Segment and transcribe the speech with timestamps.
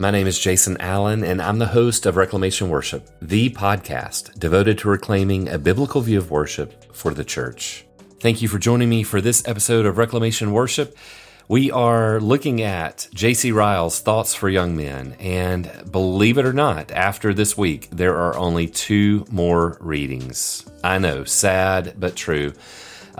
[0.00, 4.78] My name is Jason Allen, and I'm the host of Reclamation Worship, the podcast devoted
[4.78, 7.84] to reclaiming a biblical view of worship for the church.
[8.18, 10.96] Thank you for joining me for this episode of Reclamation Worship.
[11.48, 13.52] We are looking at J.C.
[13.52, 18.38] Ryle's Thoughts for Young Men, and believe it or not, after this week, there are
[18.38, 20.64] only two more readings.
[20.82, 22.54] I know, sad but true.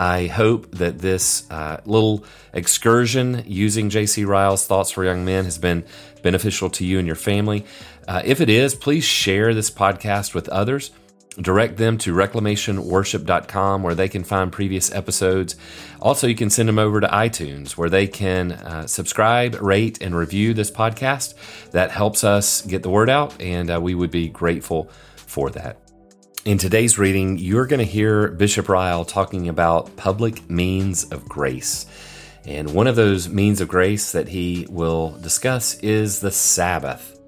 [0.00, 4.24] I hope that this uh, little excursion using J.C.
[4.24, 5.84] Ryle's Thoughts for Young Men has been
[6.22, 7.66] beneficial to you and your family.
[8.08, 10.90] Uh, if it is, please share this podcast with others.
[11.38, 15.56] Direct them to reclamationworship.com where they can find previous episodes.
[16.00, 20.16] Also, you can send them over to iTunes where they can uh, subscribe, rate, and
[20.16, 21.34] review this podcast.
[21.72, 25.89] That helps us get the word out, and uh, we would be grateful for that.
[26.46, 31.84] In today's reading, you're going to hear Bishop Ryle talking about public means of grace.
[32.46, 37.20] And one of those means of grace that he will discuss is the Sabbath.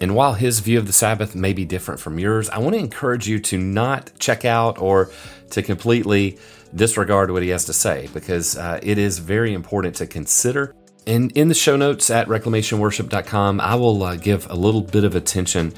[0.00, 2.78] And while his view of the Sabbath may be different from yours, I want to
[2.78, 5.10] encourage you to not check out or
[5.50, 6.38] to completely
[6.74, 10.74] disregard what he has to say because uh, it is very important to consider.
[11.06, 15.14] And in the show notes at reclamationworship.com, I will uh, give a little bit of
[15.14, 15.74] attention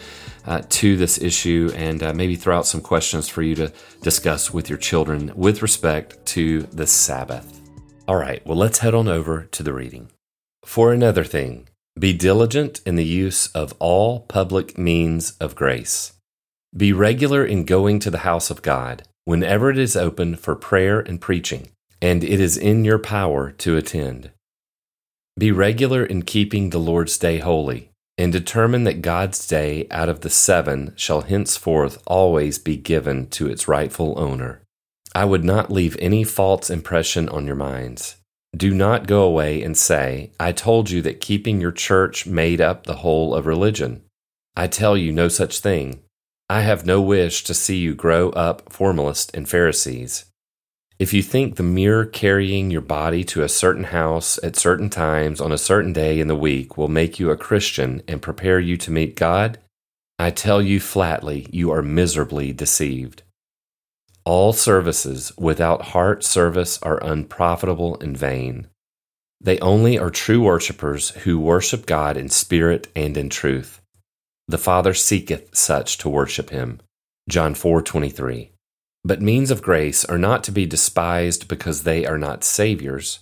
[0.47, 4.53] uh, to this issue and uh, maybe throw out some questions for you to discuss
[4.53, 7.61] with your children with respect to the Sabbath.
[8.07, 10.11] All right, well, let's head on over to the reading.
[10.65, 16.13] For another thing, be diligent in the use of all public means of grace.
[16.77, 21.01] Be regular in going to the house of God whenever it is open for prayer
[21.01, 24.31] and preaching, and it is in your power to attend.
[25.39, 30.23] Be regular in keeping the Lord's day holy and determine that God's day out of
[30.23, 34.63] the seven shall henceforth always be given to its rightful owner.
[35.15, 38.17] I would not leave any false impression on your minds.
[38.57, 42.85] Do not go away and say, I told you that keeping your church made up
[42.85, 44.03] the whole of religion.
[44.57, 46.01] I tell you no such thing.
[46.49, 50.25] I have no wish to see you grow up formalists and Pharisees.
[50.99, 55.43] If you think the mere carrying your body to a certain house at certain times
[55.43, 58.79] on a certain day in the week will make you a Christian and prepare you
[58.79, 59.59] to meet God,
[60.19, 63.23] I tell you flatly, you are miserably deceived.
[64.25, 68.69] All services without heart service are unprofitable and vain.
[69.39, 73.83] They only are true worshippers who worship God in spirit and in truth.
[74.49, 76.81] The Father seeketh such to worship him.
[77.29, 78.56] John 4:23.
[79.07, 83.21] But means of grace are not to be despised because they are not saviors.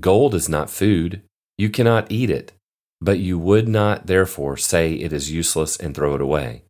[0.00, 1.20] Gold is not food.
[1.58, 2.54] You cannot eat it,
[2.98, 6.62] but you would not therefore say it is useless and throw it away.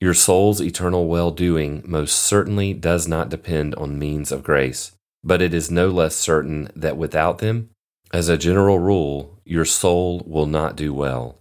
[0.00, 4.90] Your soul's eternal well doing most certainly does not depend on means of grace,
[5.22, 7.70] but it is no less certain that without them,
[8.12, 11.38] as a general rule, your soul will not do well.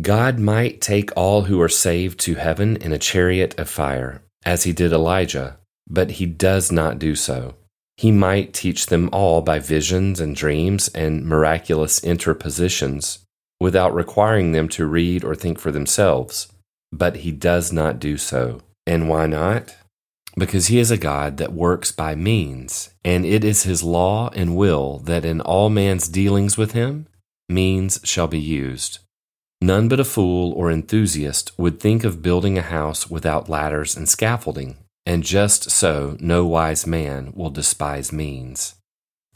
[0.00, 4.62] God might take all who are saved to heaven in a chariot of fire, as
[4.62, 7.54] he did Elijah, but he does not do so.
[7.96, 13.20] He might teach them all by visions and dreams and miraculous interpositions
[13.60, 16.46] without requiring them to read or think for themselves,
[16.92, 18.60] but he does not do so.
[18.86, 19.74] And why not?
[20.36, 24.56] Because he is a God that works by means, and it is his law and
[24.56, 27.08] will that in all man's dealings with him,
[27.48, 29.00] means shall be used.
[29.60, 34.08] None but a fool or enthusiast would think of building a house without ladders and
[34.08, 34.76] scaffolding
[35.08, 38.74] and just so no wise man will despise means.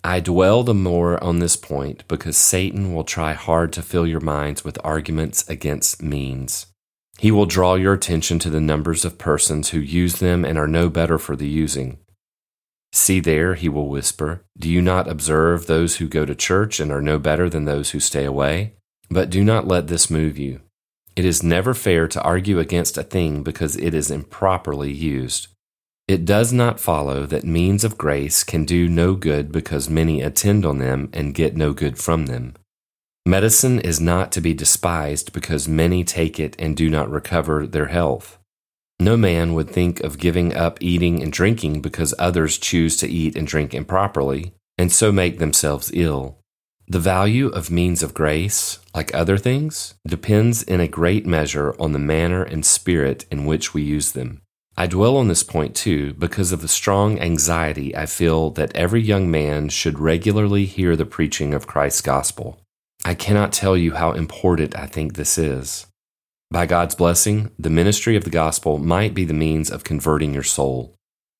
[0.05, 4.21] I dwell the more on this point because Satan will try hard to fill your
[4.21, 6.67] minds with arguments against means.
[7.17, 10.69] He will draw your attention to the numbers of persons who use them and are
[10.69, 11.97] no better for the using.
[12.93, 16.93] See there, he will whisper, do you not observe those who go to church and
[16.93, 18.75] are no better than those who stay away?
[19.09, 20.61] But do not let this move you.
[21.17, 25.49] It is never fair to argue against a thing because it is improperly used.
[26.09, 30.67] It does not follow that means of grace can do no good because many attend
[30.67, 32.55] on them and get no good from them.
[33.25, 37.87] Medicine is not to be despised because many take it and do not recover their
[37.87, 38.39] health.
[38.99, 43.37] No man would think of giving up eating and drinking because others choose to eat
[43.37, 46.39] and drink improperly, and so make themselves ill.
[46.89, 51.93] The value of means of grace, like other things, depends in a great measure on
[51.93, 54.42] the manner and spirit in which we use them.
[54.77, 59.03] I dwell on this point too because of the strong anxiety I feel that every
[59.03, 62.59] young man should regularly hear the preaching of Christ's gospel.
[63.05, 65.87] I cannot tell you how important I think this is.
[66.51, 70.43] By God's blessing, the ministry of the gospel might be the means of converting your
[70.43, 70.95] soul,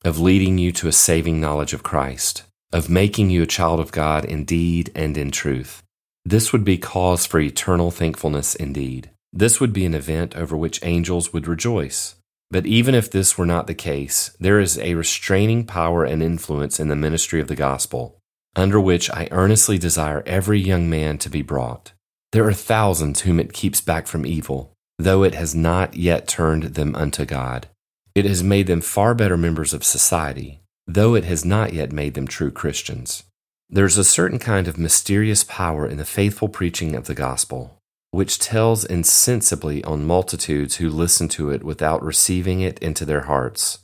[0.05, 3.93] of leading you to a saving knowledge of Christ, of making you a child of
[3.93, 5.83] God in deed and in truth.
[6.25, 9.11] This would be cause for eternal thankfulness indeed.
[9.33, 12.17] This would be an event over which angels would rejoice.
[12.53, 16.79] But even if this were not the case, there is a restraining power and influence
[16.79, 18.19] in the ministry of the gospel,
[18.55, 21.93] under which I earnestly desire every young man to be brought.
[22.33, 26.75] There are thousands whom it keeps back from evil, though it has not yet turned
[26.75, 27.69] them unto God.
[28.15, 32.13] It has made them far better members of society, though it has not yet made
[32.13, 33.25] them true Christians.
[33.71, 37.79] There's a certain kind of mysterious power in the faithful preaching of the gospel,
[38.13, 43.79] which tells insensibly on multitudes who listen to it without receiving it into their hearts.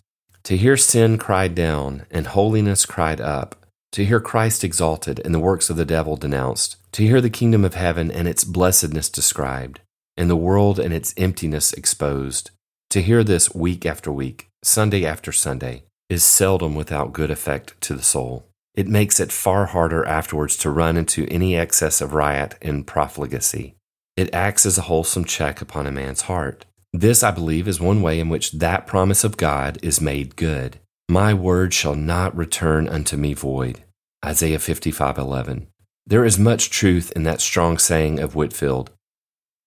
[0.44, 3.56] To hear sin cried down and holiness cried up,
[3.92, 7.64] to hear Christ exalted and the works of the devil denounced, to hear the kingdom
[7.64, 9.80] of heaven and its blessedness described,
[10.16, 12.50] and the world and its emptiness exposed,
[12.90, 17.94] to hear this week after week, Sunday after Sunday, is seldom without good effect to
[17.94, 18.44] the soul.
[18.74, 23.74] It makes it far harder afterwards to run into any excess of riot and profligacy.
[24.18, 26.64] It acts as a wholesome check upon a man's heart.
[26.92, 30.80] This, I believe, is one way in which that promise of God is made good.
[31.08, 33.84] My word shall not return unto me void.
[34.24, 35.68] Isaiah 55:11.
[36.04, 38.90] There is much truth in that strong saying of Whitefield.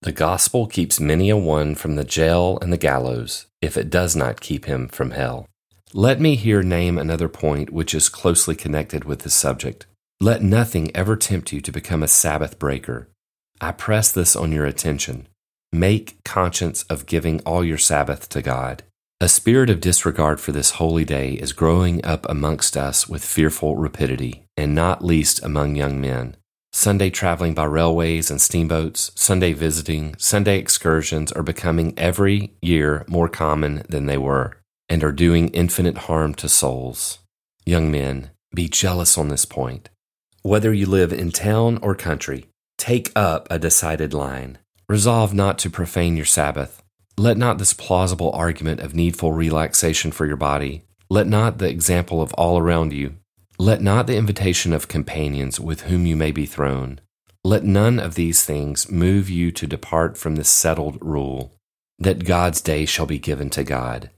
[0.01, 4.17] The gospel keeps many a one from the jail and the gallows, if it does
[4.17, 5.45] not keep him from hell.
[5.93, 9.85] Let me here name another point which is closely connected with this subject.
[10.19, 13.07] Let nothing ever tempt you to become a Sabbath breaker.
[13.63, 15.27] I press this on your attention.
[15.71, 18.81] Make conscience of giving all your Sabbath to God.
[19.19, 23.75] A spirit of disregard for this holy day is growing up amongst us with fearful
[23.75, 26.35] rapidity, and not least among young men.
[26.73, 33.29] Sunday traveling by railways and steamboats, Sunday visiting, Sunday excursions are becoming every year more
[33.29, 34.57] common than they were,
[34.89, 37.19] and are doing infinite harm to souls.
[37.63, 39.89] Young men, be jealous on this point.
[40.41, 42.47] Whether you live in town or country,
[42.81, 44.57] Take up a decided line.
[44.89, 46.81] Resolve not to profane your Sabbath.
[47.15, 52.23] Let not this plausible argument of needful relaxation for your body, let not the example
[52.23, 53.17] of all around you,
[53.59, 56.99] let not the invitation of companions with whom you may be thrown,
[57.43, 61.53] let none of these things move you to depart from this settled rule
[61.99, 64.09] that God's day shall be given to God.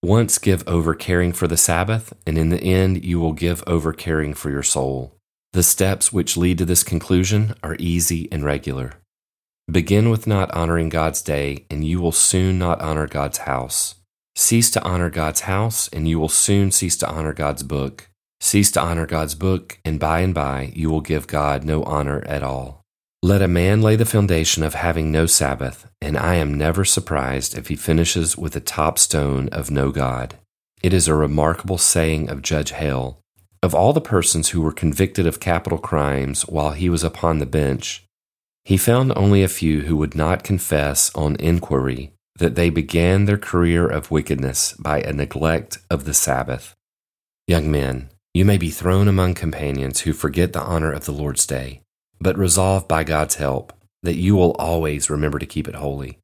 [0.00, 3.92] Once give over caring for the Sabbath, and in the end you will give over
[3.92, 5.18] caring for your soul.
[5.52, 8.94] The steps which lead to this conclusion are easy and regular.
[9.70, 13.96] Begin with not honoring God's day, and you will soon not honor God's house.
[14.34, 18.08] Cease to honor God's house, and you will soon cease to honor God's book.
[18.40, 22.24] Cease to honor God's book, and by and by you will give God no honor
[22.26, 22.82] at all.
[23.22, 27.58] Let a man lay the foundation of having no Sabbath, and I am never surprised
[27.58, 30.38] if he finishes with the top stone of no God.
[30.82, 33.22] It is a remarkable saying of Judge Hale
[33.62, 37.46] of all the persons who were convicted of capital crimes while he was upon the
[37.46, 38.04] bench,
[38.64, 43.38] he found only a few who would not confess on inquiry that they began their
[43.38, 46.74] career of wickedness by a neglect of the Sabbath.
[47.46, 51.46] Young men, you may be thrown among companions who forget the honor of the Lord's
[51.46, 51.82] day,
[52.20, 53.72] but resolve by God's help
[54.02, 56.18] that you will always remember to keep it holy.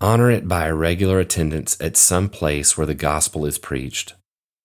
[0.00, 4.14] Honor it by a regular attendance at some place where the gospel is preached,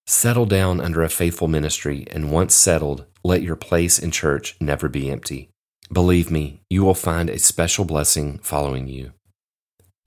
[0.09, 4.89] Settle down under a faithful ministry, and once settled, let your place in church never
[4.89, 5.51] be empty.
[5.93, 9.13] Believe me, you will find a special blessing following you.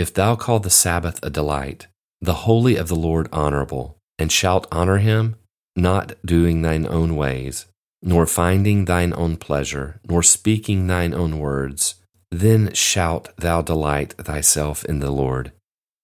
[0.01, 1.87] If thou call the Sabbath a delight,
[2.21, 5.37] the holy of the Lord honorable, and shalt honor him,
[5.77, 7.67] not doing thine own ways,
[8.03, 11.95] nor finding thine own pleasure, nor speaking thine own words,
[12.29, 15.53] then shalt thou delight thyself in the Lord,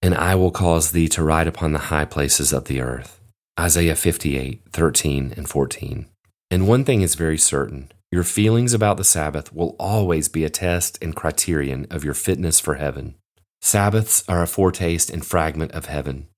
[0.00, 3.17] and I will cause thee to ride upon the high places of the earth.
[3.58, 6.06] Isaiah 58, 13 and 14.
[6.48, 10.50] And one thing is very certain your feelings about the Sabbath will always be a
[10.50, 13.16] test and criterion of your fitness for heaven.
[13.60, 16.28] Sabbaths are a foretaste and fragment of heaven.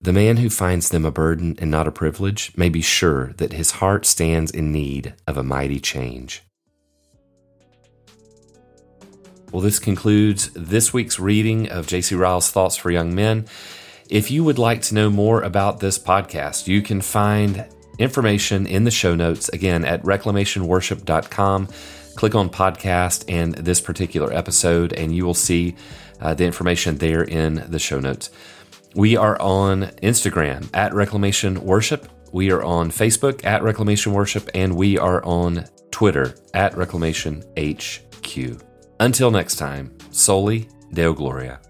[0.00, 3.54] The man who finds them a burden and not a privilege may be sure that
[3.54, 6.42] his heart stands in need of a mighty change.
[9.50, 12.14] Well, this concludes this week's reading of J.C.
[12.14, 13.46] Ryle's Thoughts for Young Men.
[14.08, 17.66] If you would like to know more about this podcast, you can find
[17.98, 21.68] information in the show notes again at reclamationworship.com.
[22.16, 25.76] Click on podcast and this particular episode, and you will see
[26.22, 28.30] uh, the information there in the show notes.
[28.94, 32.08] We are on Instagram at Reclamation Worship.
[32.32, 38.62] We are on Facebook at Reclamation Worship, and we are on Twitter at Reclamation HQ.
[39.00, 41.60] Until next time, Soli Deo Gloria.